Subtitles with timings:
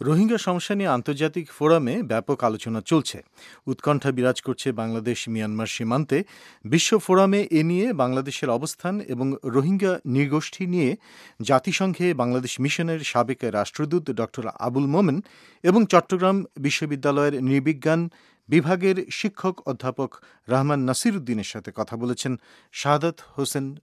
[0.00, 3.22] রোহিঙ্গা সমস্যা নিয়ে আন্তর্জাতিক ফোরামে ব্যাপক আলোচনা চলছে।
[3.66, 6.24] উৎকণ্ঠা বিরাজ করছে বাংলাদেশ মিয়ানমার সীমান্তে।
[6.64, 10.96] বিশ্ব ফোরামে এ নিয়ে বাংলাদেশের অবস্থান এবং রোহিঙ্গা নৃগোষ্ঠী নিয়ে
[11.42, 14.20] জাতিসংঘে বাংলাদেশ মিশনের সাবেক রাষ্ট্রদূত ড.
[14.58, 15.22] আবুল মোমেন
[15.62, 18.00] এবং চট্টগ্রাম বিশ্ববিদ্যালয়ের নৃবিজ্ঞান
[18.48, 20.10] বিভাগের শিক্ষক অধ্যাপক
[20.48, 22.36] রহমান নাসির উদ্দিনের সাথে কথা বলেছেন
[22.72, 23.76] শাহাদাত হোসেন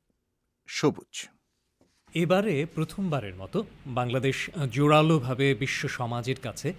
[0.68, 1.37] সবুজ।
[2.14, 3.58] এবারে প্রথমবারের মতো
[4.00, 4.38] বাংলাদেশ
[4.76, 6.70] জোরালোভাবে বিশ্ব সমাজের কাছে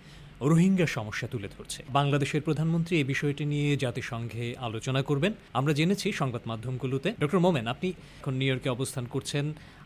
[0.51, 6.43] রোহিঙ্গা সমস্যা তুলে ধরছে। বাংলাদেশের প্রধানমন্ত্রী এই বিষয়টি নিয়ে জাতিসংঘে আলোচনা করবেন। আমরা জেনেছি সংবাদ
[6.51, 7.89] মাধ্যমগুলোতে, ডক্টর মোমেন, আপনি
[8.21, 9.45] এখন নিউ ইয়র্কে অবস্থান করছেন।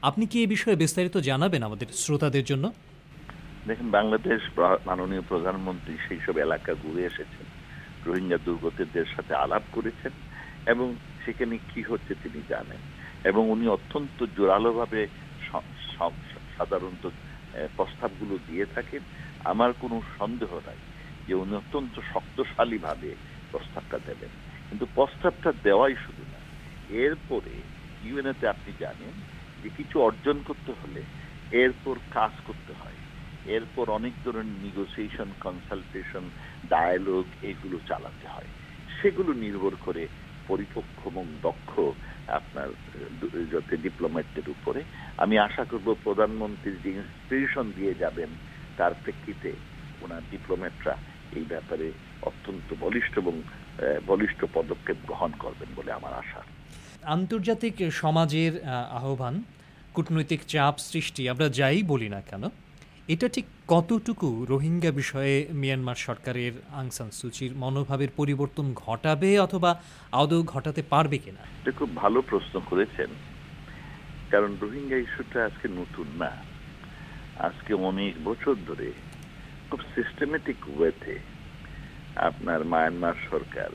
[0.09, 2.65] আপনি কি এই বিষয়ে বিস্তারিত জানাবেন আমাদের শ্রোতাদের জন্য?
[3.69, 4.41] দেখেন, বাংলাদেশ
[4.89, 7.47] মাননীয় প্রধানমন্ত্রী সেই সব এলাকা ঘুরে এসেছেন,
[8.07, 10.13] রোহিঙ্গা দুর্গতদের সাথে আলাপ করেছেন
[10.73, 10.87] এবং
[11.25, 12.81] সেখানে কি হচ্ছে তিনি জানেন।
[13.31, 15.03] এবং উনি অত্যন্ত জোরালোভাবে
[16.57, 17.05] সাধারণত
[17.77, 19.03] প্রস্তাবগুলো দিয়ে থাকেন।
[19.53, 20.81] আমার কোনো সন্দেহ নাই
[21.27, 23.11] যে উনি অত্যন্ত শক্তিশালী ভাবে
[23.53, 24.33] প্রস্তাবটা দেবেন।
[24.69, 26.41] কিন্তু প্রস্তাবটা দেওয়াই শুধু না,
[27.05, 27.55] এরপরে
[28.03, 29.15] ইউএনএতে আপনি জানেন
[29.63, 31.03] যে কিছু অর্জন করতে হলে
[31.63, 32.99] এরপর কাজ করতে হয়।
[33.47, 36.25] এরপর অনেক ধরনের নিগোসিয়েশন কনসালটেশন
[36.73, 38.51] ডায়ালগ এগুলো চালাতে হয়।
[38.89, 40.03] সেগুলো নির্ভর করে
[40.49, 41.73] পরিপক্ষ এবং দক্ষ
[42.39, 42.69] আপনার
[43.53, 44.81] যাতে ডিপ্লোম্যাটদের উপরে।
[45.23, 48.31] আমি আশা করব প্রধানমন্ত্রীর যে ইন্সপিরেশন দিয়ে যাবেন,
[48.79, 49.51] তার প্রেক্ষিতে
[50.05, 50.95] ওনার ডিপ্লোম্যাটরা
[51.39, 51.87] এই ব্যাপারে
[52.29, 53.35] অত্যন্ত বলিষ্ঠ এবং
[54.11, 56.41] বলিষ্ঠ পদক্ষেপ গ্রহণ করবেন বলে আমার আশা।
[57.17, 58.53] আন্তর্জাতিক সমাজের
[58.99, 59.35] আহ্বান,
[59.95, 62.45] কূটনৈতিক চাপ সৃষ্টি, আমরা যাই বলি না কেন
[63.09, 69.83] এটা ঠিক কতটুকু রোহিঙ্গা বিষয়ে মিয়ানমার সরকারের আংসান সুচির মনোভাবের পরিবর্তন ঘটাবে অথবা
[70.13, 71.39] আদৌ ঘটাতে পারবে কিনা?
[71.41, 73.07] এটা খুব ভালো প্রশ্ন করেছেন।
[74.31, 76.31] কারণ রোহিঙ্গা ইস্যুটা আজকে নতুন না।
[77.39, 78.93] আজকে অনেক বছর ধরে
[79.71, 81.19] খুব সিস্টেমেটিক ওয়েতে
[82.17, 83.71] আপনার মায়ানমার সরকার,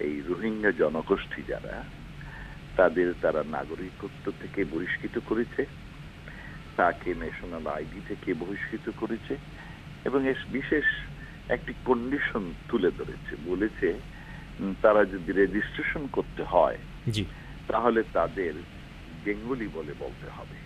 [0.00, 1.84] এই রোহিঙ্গা জনগোষ্ঠী যারা,
[2.76, 5.83] তাদের তারা নাগরিকত্ব থেকে বহিষ্কৃত করেছে।
[6.76, 9.34] তাকে ন্যাশনাল আইডি থেকে বহিষ্কৃত করেছে
[10.04, 10.86] এবং এর বিশেষ
[11.48, 13.88] একটি কন্ডিশন তুলে ধরেছে। বলেছে
[14.82, 16.78] তারা যদি রেজিস্ট্রেশন করতে হয়
[17.68, 18.54] তাহলে তাদের
[19.24, 20.58] বেঙ্গলি বলে বলতে হবে।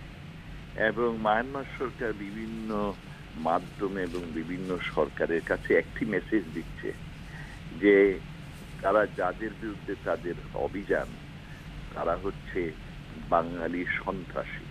[0.89, 2.71] এবং মায়ানমার সরকার বিভিন্ন
[3.47, 6.89] মাধ্যমে এবং বিভিন্ন সরকারের কাছে একটি মেসেজ দিচ্ছে
[7.73, 7.95] যে
[8.83, 10.37] তারা যাদের বিরুদ্ধে তাদের
[10.67, 11.09] অভিযান
[11.95, 12.61] তারা হচ্ছে
[13.31, 14.68] বাঙালি সন্ত্রাসী।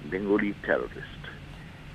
[0.00, 1.24] বেঙ্গলি টেরোরিস্ট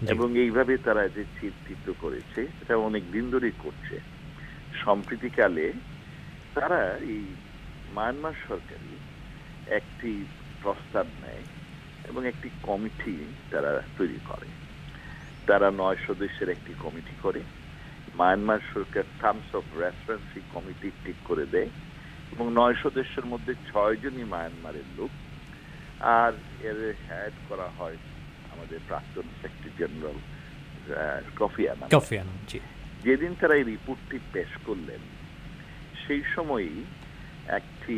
[0.02, 4.00] এবং এইভাবে তারা যে চিত্রিত করেছে এটা অনেক দিন ধরেই করছে।
[4.74, 5.74] সম্প্রীতিকালে
[6.56, 7.36] তারা এই
[7.88, 9.00] মায়ানমার সরকারি
[9.68, 10.26] একটি
[10.62, 11.44] প্রস্তাব নেয়
[12.04, 14.50] এবং একটি কমিটি তারা তৈরি করে।
[15.48, 17.44] তারা নয় সদস্যের একটি কমিটি করে।
[18.16, 21.70] মায়ানমার সরকার টার্মস অফ রেফারেন্স কমিটি ঠিক করে দেয়
[22.32, 25.12] এবং নয় সদস্যের মধ্যে ছয় জনই মায়ানমারের লোক
[26.04, 26.34] আর
[26.70, 27.98] এর হেড করা হয়
[28.54, 30.20] আমাদের প্রাক্তন secretary general
[31.42, 32.38] Kofi Annan Kofi Annan
[33.06, 35.02] যেদিন তারা এই রিপোর্টটি পেশ করলেন
[36.04, 36.80] সেই সময়ই
[37.60, 37.98] একটি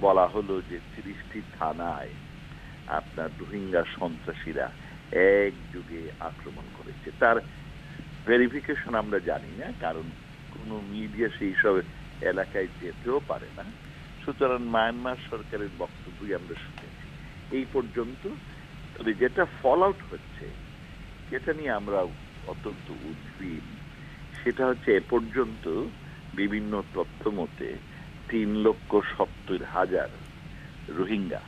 [0.00, 2.12] বলা হলো যে তিরিশটি থানায়
[2.98, 4.66] আপনার রোহিঙ্গা সন্ত্রাসীরা
[5.42, 7.36] এক যুগে আক্রমণ করেছে। তার
[8.26, 10.06] ভেরিফিকেশন আমরা জানি না কারণ
[10.54, 11.74] কোনো মিডিয়া সেই সব
[12.32, 13.64] এলাকায় যেতেও পারে না।
[14.22, 16.99] সুতরাং মায়ানমার সরকারের বক্তব্যই আমরা শুনেছি।
[17.50, 18.22] এই পর্যন্ত।
[18.96, 20.46] তবে যেটা ফল আউট হচ্ছে,
[21.30, 21.98] যেটা নিয়ে আমরা
[22.46, 23.64] অত্যন্ত উদ্বিগ
[24.34, 25.64] সেটা হচ্ছে এ পর্যন্ত
[26.34, 27.68] বিভিন্ন তথ্য মতে
[28.28, 30.10] তিন লক্ষ সত্তর হাজার
[30.88, 31.42] রোহিঙ্গা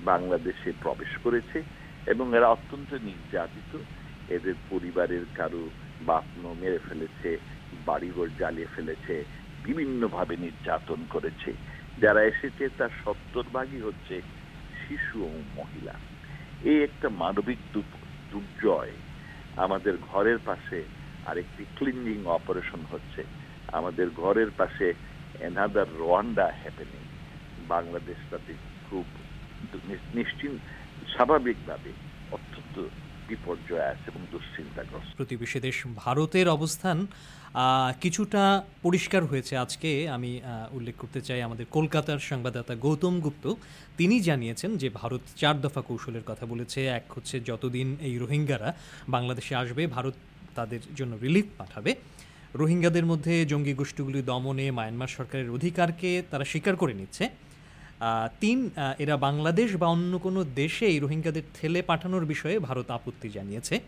[0.00, 1.58] বাংলাদেশে প্রবেশ করেছে
[2.06, 3.72] এবং এরা অত্যন্ত নির্যাতিত।
[4.28, 5.70] এদের পরিবারের কারও
[6.00, 7.30] বাপন মেরে ফেলেছে,
[7.84, 9.14] বাড়িঘর জ্বালিয়ে ফেলেছে,
[9.64, 11.50] বিভিন্নভাবে নির্যাতন করেছে।
[11.98, 14.14] যারা এসেছে, তার সত্তর ভাগই হচ্ছে
[14.88, 15.94] শিশু এবং মহিলা।
[16.62, 17.60] এই একটা মানবিক
[18.32, 18.94] দুর্জয়
[19.56, 20.78] আমাদের ঘরের পাশে
[21.22, 23.22] আরেকটি ক্লিনজিং অপারেশন হচ্ছে।
[23.72, 24.86] আমাদের ঘরের পাশে
[25.40, 27.04] এনাদার রোয়ান্ডা হ্যাপেনিং
[27.58, 28.52] বাংলাদেশ তাতে
[28.84, 29.06] খুব
[30.14, 30.60] নিশ্চিন্ত
[31.06, 31.90] স্বাভাবিকভাবে
[32.32, 32.76] অত্যন্ত
[33.30, 36.98] বিপর্যয় আছে এবং দুশ্চিন্তাগ্রস্ত। প্রতিবেশী দেশ ভারতের অবস্থান
[38.02, 38.42] কিছুটা
[38.82, 40.30] পরিষ্কার হয়েছে। আজকে আমি
[40.76, 43.44] উল্লেখ করতে চাই আমাদের কলকাতার সংবাদদাতা গৌতম গুপ্ত।
[43.98, 48.68] তিনি জানিয়েছেন যে ভারত চার দফা কৌশলের কথা বলেছে। এক হচ্ছে যতদিন এই রোহিঙ্গারা
[49.14, 50.14] বাংলাদেশে আসবে, ভারত
[50.58, 51.92] তাদের জন্য রিলিফ পাঠাবে।
[52.60, 57.24] রোহিঙ্গাদের মধ্যে জঙ্গি গোষ্ঠীগুলি দমনে মায়ানমার সরকারের অধিকারকে তারা স্বীকার করে নিচ্ছে।
[58.40, 63.80] তিন এরা বাংলাদেশ বা অন্য কোনো দেশে এই রোহিঙ্গাদের ঠেলে পাঠানোর বিষয়ে ভারত আপত্তি জানিয়েছে।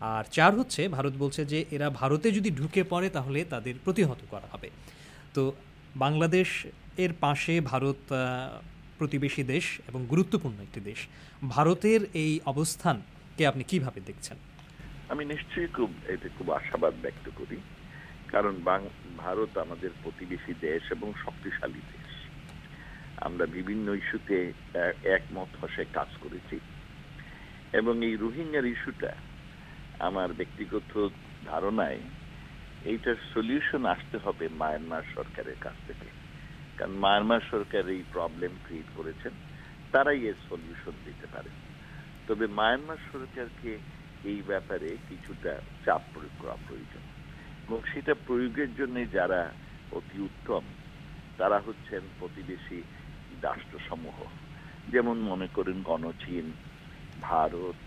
[0.00, 4.48] আর চার হচ্ছে, ভারত বলছে যে এরা ভারতে যদি ঢুকে পড়ে তাহলে তাদের প্রতিহত করা
[4.52, 4.70] হবে।
[5.34, 5.52] তো
[5.96, 6.48] বাংলাদেশ
[6.98, 8.00] এর পাশে ভারত
[8.98, 11.06] প্রতিবেশী দেশ এবং গুরুত্বপূর্ণ একটি দেশ।
[11.48, 14.36] ভারতের এই অবস্থানকে আপনি কীভাবে দেখছেন?
[15.08, 17.56] আমি নিশ্চয়ই খুব, এতে খুব আশাবাদ ব্যক্ত করি।
[18.28, 18.54] কারণ
[19.16, 22.01] ভারত আমাদের প্রতিবেশী দেশ এবং শক্তিশালী দেশ।
[23.24, 24.52] আমরা বিভিন্ন ইস্যুতে
[25.02, 26.60] একমত হসে কাজ করেছি।
[27.72, 29.12] এবং এই রোহিঙ্গার ইস্যুটা
[29.98, 31.08] আমার ব্যক্তিগত
[31.44, 32.00] ধারণায়
[32.84, 36.08] এইটার সলিউশন আসতে হবে মায়ানমার সরকারের কাছ থেকে।
[36.76, 39.32] কারণ মায়ানমার সরকার এই প্রবলেম ক্রিয়েট করেছেন,
[39.92, 41.50] তারাই এর সলিউশন দিতে পারে।
[42.26, 43.78] তবে মায়ানমার সরকারকে
[44.24, 47.02] এই ব্যাপারে কিছুটা চাপ প্রয়োগ করা প্রয়োজন।
[47.68, 49.52] এবং সেটা প্রয়োগের জন্য যারা
[49.92, 50.64] অতি উত্তম,
[51.38, 52.82] তারা হচ্ছেন প্রতিবেশী
[53.42, 54.24] রাষ্ট্রসমূহ।
[54.88, 56.52] যেমন মনে করেন গণচীন,
[57.20, 57.78] ভারত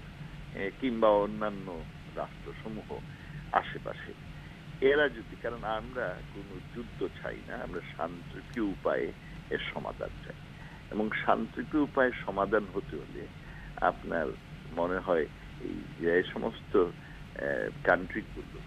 [0.80, 1.84] কিংবা অন্যান্য
[2.16, 3.00] রাষ্ট্রসমূহ
[3.52, 4.14] আশেপাশে।
[4.82, 9.12] এরা যদি, কারণ আমরা কোনো যুদ্ধ চাই না, আমরা শান্তিপ্রিয় উপায়ে
[9.50, 10.36] এর সমাধান চাই।
[10.92, 13.28] এবং শান্তিপ্রিয় উপায়ে সমাধান হতে হলে
[13.82, 14.26] আপনার
[14.78, 15.26] মনে হয়
[15.62, 16.86] এই যে সমস্ত
[17.84, 18.60] কান্ট্রিগুলো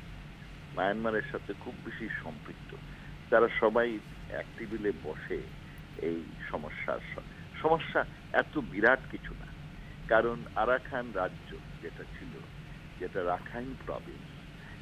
[0.77, 2.77] মায়ানমারের সাথে খুব বেশি সম্পৃক্ত।
[3.31, 3.99] তারা সবাই
[4.31, 5.41] এক টেবিলে বসে
[6.03, 7.01] এই সমস্যার
[7.55, 9.47] সমস্যা এত বিরাট কিছু না।
[10.09, 12.41] কারণ আরাকান রাজ্য যেটা ছিল,
[12.99, 14.29] যেটা রাখাইন প্রভিন্স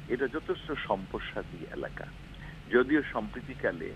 [0.07, 2.05] এটা যথেষ্ট সম্পদশালী এলাকা।
[2.67, 3.93] যদিও সম্প্রীতিকালে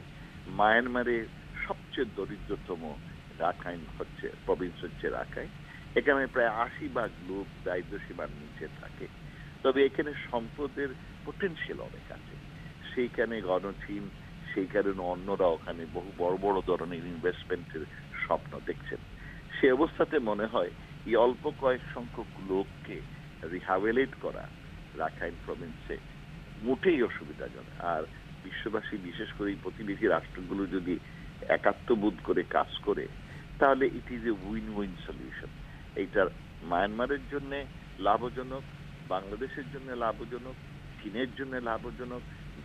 [0.47, 1.27] মায়ানমারে
[1.67, 2.97] সবচেয়ে দরিদ্রতম
[3.39, 5.49] রাখাইন হচ্ছে প্রভিন্স হচ্ছে রাখাইন।
[5.95, 9.07] এখানে প্রায় আশি ভাগ লোক দারিদ্র সীমার নিচে থাকে।
[9.63, 10.89] তবে এখানে সম্পদের
[11.25, 12.35] পোটেনশিয়াল অনেক আছে।
[12.95, 14.09] সেইখানে গণচীন
[14.55, 17.83] সেই কারণে অন্যরা ওখানে বহু বড় বড় ধরনের ইনভেস্টমেন্টের
[18.27, 19.01] স্বপ্ন দেখছেন।
[19.59, 20.71] সে অবস্থাতে মনে হয়
[21.05, 22.97] এই অল্প কয়েক সংখ্যক লোককে
[23.51, 24.43] রিহাবেলেট করা
[24.97, 25.97] রাখাইন প্রভিন্সে
[26.61, 28.03] মোটেই অসুবিধাজনক। আর
[28.43, 30.99] বিশ্ববাসী, বিশেষ করে প্রতিবেশী রাষ্ট্রগুলো যদি
[31.47, 33.07] একাত্মবোধ করে কাজ করে,
[33.59, 35.51] তাহলে it is a win win solution
[35.95, 36.27] এইটার
[36.63, 37.51] মায়ানমারের জন্য
[37.99, 38.63] লাভজনক,
[39.07, 40.55] বাংলাদেশের জন্য লাভজনক,
[41.03, 42.21] চীনের জন্য লাভজনক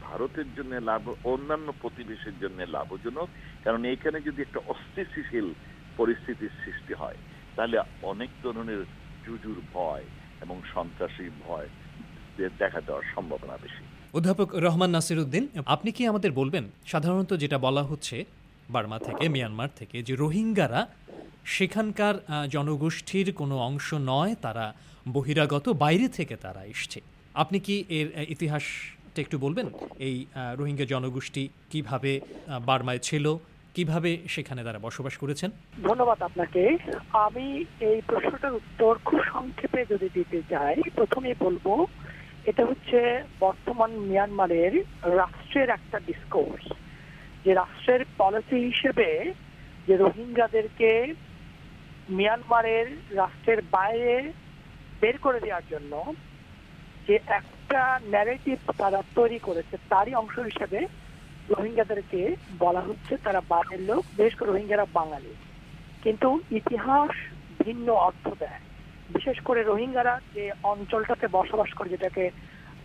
[0.07, 3.29] ভারতের জন্য লাভ অন্যান্য প্রতিবেশীর জন্য লাভজনক।
[3.65, 5.47] কারণ এখানে যদি একটা অস্থিতিশীল
[5.97, 7.17] পরিস্থিতির সৃষ্টি হয়
[7.57, 8.81] তাহলে অনেক ধরনের
[9.27, 10.05] জুজুর ভয়
[10.41, 11.69] এবং সন্ত্রাসী ভয়
[12.59, 16.71] দেখা দেওয়ার সম্ভাবনা বেশি। অধ্যাপক রহমান নাসির উদ্দিন আপনি কি আমাদের বলবেন?
[16.87, 18.25] সাধারণত যেটা বলা হচ্ছে
[18.71, 20.81] বার্মা থেকে মিয়ানমার থেকে যে রোহিঙ্গারা
[21.45, 22.15] সেখানকার
[22.49, 24.75] জনগোষ্ঠীর কোনো অংশ নয় তারা
[25.09, 27.01] বহিরাগত বাইরে থেকে তারা এসছে।
[27.35, 28.25] আপনি কি এর আহ,
[29.17, 29.67] ইতিহাসটা একটু বলবেন?
[30.09, 30.17] এই
[30.59, 31.43] রোহিঙ্গা জনগোষ্ঠী
[31.73, 32.13] কীভাবে
[32.69, 33.27] বার্মায় ছিল,
[33.77, 35.51] কীভাবে সেখানে তারা বসবাস করেছেন?
[35.89, 36.63] ধন্যবাদ আপনাকে।
[37.27, 37.47] আমি
[37.89, 41.67] এই প্রশ্নটার উত্তর খুব সংক্ষেপে যদি দিতে চাই, প্রথমেই বলব,
[42.51, 42.99] এটা হচ্ছে
[43.45, 44.75] বর্তমান মিয়ানমারের
[45.21, 46.65] রাষ্ট্রের একটা ডিসকোর্স
[47.45, 49.09] যে রাষ্ট্রের পলিসি হিসেবে
[49.87, 50.91] যে রোহিঙ্গাদেরকে
[52.17, 52.89] মিয়ানমারের
[53.21, 54.17] রাষ্ট্রের বাইরে
[55.01, 55.93] বের করে দেওয়ার জন্য
[57.07, 60.87] যে একটা ন্যারেটিভ তারা তৈরি করেছে, তারই অংশ হিসেবে
[61.49, 65.35] রোহিঙ্গাদেরকে বলা হচ্ছে তারা বাইরের লোক বেশ করে রোহিঙ্গারা বাঙালি।
[66.03, 67.11] কিন্তু ইতিহাস
[67.63, 68.61] ভিন্ন অর্থ দেয়।
[69.09, 72.31] বিশেষ করে রোহিঙ্গারা যে অঞ্চলটাতে বসবাস করে, যেটাকে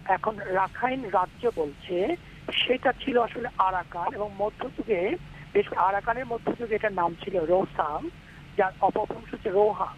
[0.06, 2.16] এখন রাখাইন রাজ্য বলছে,
[2.54, 5.16] সেটা ছিল আসলে আরাকান এবং মধ্যযুগে,
[5.54, 8.10] বেশ আরাকানের মধ্যযুগে এটার নাম ছিল রোসাং
[8.58, 9.96] যার অপভ্রংশ হচ্ছে রোহাং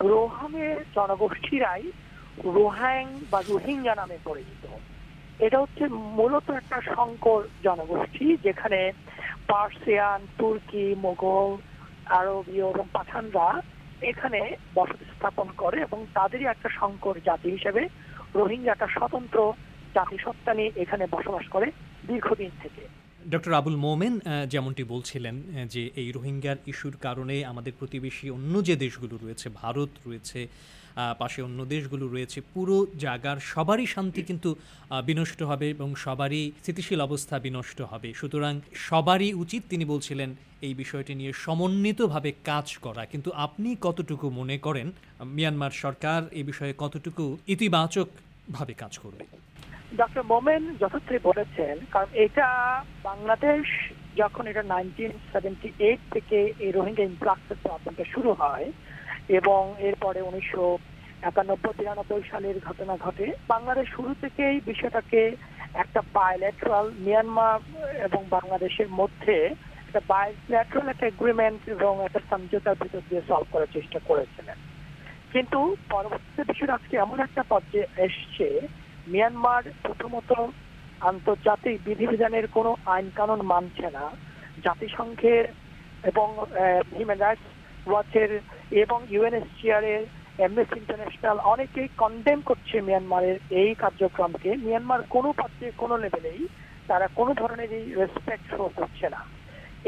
[0.00, 1.92] রোহামের জনগোষ্ঠীরাই
[2.56, 4.64] রোহাং বা রোহিঙ্গা নামে পরিচিত।
[5.46, 5.84] এটা হচ্ছে
[6.18, 8.80] মূলত একটা সংকর জনগোষ্ঠী, যেখানে
[9.50, 11.50] পার্সিয়ান, তুর্কি, মোগল
[12.18, 13.48] আরবীয় এবং পাঠানরা
[14.10, 14.40] এখানে
[14.74, 17.82] বসতি স্থাপন করে এবং তাদেরই একটা সংকর জাতি হিসেবে
[18.38, 19.38] রোহিঙ্গা একটা স্বতন্ত্র
[19.96, 21.68] জাতিসত্তা নিয়ে এখানে বসবাস করে
[22.08, 22.82] দীর্ঘদিন থেকে।
[23.32, 24.14] ডক্টর আবুল মোমেন
[24.52, 25.34] যেমনটি বলছিলেন
[25.74, 30.40] যে এই রোহিঙ্গার ইস্যুর কারণে আমাদের প্রতিবেশী অন্য যে দেশগুলো রয়েছে, ভারত রয়েছে
[31.20, 34.50] পাশে অন্য দেশগুলো রয়েছে, পুরো জায়গার সবারই শান্তি কিন্তু
[35.08, 38.54] বিনষ্ট হবে এবং সবারই স্থিতিশীল অবস্থা বিনষ্ট হবে। সুতরাং
[38.88, 40.30] সবারই উচিত, তিনি বলছিলেন,
[40.66, 44.86] এই বিষয়টি নিয়ে সমন্বিতভাবে কাজ করা। কিন্তু আপনি কতটুকু মনে করেন,
[45.36, 48.08] মিয়ানমার সরকার এই বিষয়ে কতটুকু ইতিবাচক
[48.56, 49.24] ভাবে কাজ করবে?
[50.00, 52.48] ডক্টর মোমেন যথার্থই বলেছেন, কারণ এটা
[53.08, 53.64] বাংলাদেশ
[54.20, 58.66] যখন এটা নাইনটিন সেভেন্টি এইট থেকে এই রোহিঙ্গা ইনফ্লাক্সের প্রবলেমটা শুরু হয়
[59.38, 60.64] এবং এরপরে উনিশশো
[61.30, 65.20] একানব্বই তিরানব্বই সালের ঘটনা ঘটে। বাংলাদেশ শুরু থেকেই বিষয়টাকে
[65.82, 67.58] একটা বায়োলেট্রাল মিয়ানমার
[68.06, 69.36] এবং বাংলাদেশের মধ্যে
[69.86, 74.58] একটা বায়োলেট্রাল একটা এগ্রিমেন্ট এবং একটা সমঝোতার ভিতর দিয়ে সলভ করার চেষ্টা করেছিলেন।
[75.32, 75.60] কিন্তু
[75.92, 78.46] পরবর্তীতে বিষয়টা আজকে এমন একটা পর্যায়ে এসছে
[79.12, 80.30] মিয়ানমার প্রথমত
[81.10, 84.04] আন্তর্জাতিক বিধিবিধানের কোনো আইন কানুন মানছে না।
[84.66, 85.44] জাতিসংঘের
[86.10, 86.28] এবং
[86.96, 87.46] হিউম্যান রাইটস
[87.88, 88.30] ওয়াচের
[88.82, 90.04] এবং ইউএনএসসিআর এর
[90.38, 96.42] অ্যামনেস্টি ইন্টারন্যাশনাল অনেকেই কন্ডেম করছে মিয়ানমারের এই কার্যক্রমকে। মিয়ানমার কোনো পর্যায়ে কোনো লেভেলেই
[96.90, 99.20] তারা কোনো ধরনের এই রেসপেক্ট শো করছে না।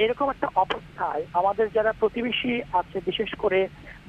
[0.03, 3.61] এরকম একটা অবস্থায় আমাদের যারা প্রতিবেশী আছে, বিশেষ করে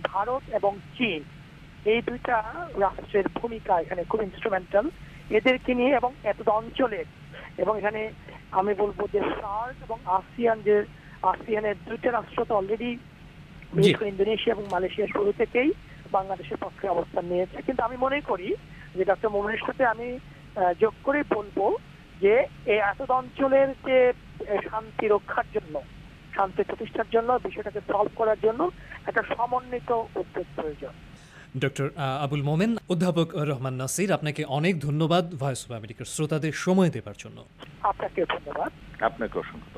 [0.09, 1.21] ভারত এবং চীন,
[1.85, 2.35] এই দুইটা
[2.85, 4.85] রাষ্ট্রের ভূমিকা এখানে খুব ইনস্ট্রুমেন্টাল
[5.37, 7.07] এদেরকে নিয়ে এবং এত অঞ্চলের
[7.63, 8.01] এবং এখানে
[8.59, 10.75] আমি বলব যে সার্ক এবং আসিয়ান যে
[11.31, 12.91] আসিয়ানের দুইটা রাষ্ট্র তো অলরেডি
[13.77, 15.69] বিশেষ করে ইন্দোনেশিয়া এবং মালয়েশিয়া শুরু থেকেই
[16.17, 18.49] বাংলাদেশের পক্ষে অবস্থান নিয়েছে। কিন্তু আমি মনে করি
[18.97, 20.07] যে ডক্টর মোমেনের সাথে আমি
[20.83, 21.57] যোগ করে বলব
[22.23, 22.33] যে
[22.73, 23.97] এই এত অঞ্চলের যে
[24.69, 25.75] শান্তি রক্ষার জন্য
[26.35, 28.61] শান্তি প্রতিষ্ঠার জন্য বিষয়টাকে সলভ করার জন্য
[29.09, 29.89] একটা সমন্বিত
[30.21, 30.93] উদ্যোগ প্রয়োজন।
[31.63, 31.87] ডক্টর
[32.25, 37.37] আবুল মোমেন অধ্যাপক রহমান নাসির আপনাকে অনেক ধন্যবাদ। ভয়েস অফ আমেরিকার শ্রোতাদের সময় দেবার জন্য।
[37.91, 38.71] আপনাকে ধন্যবাদ।
[39.09, 39.72] আপনাকে অসংখ্য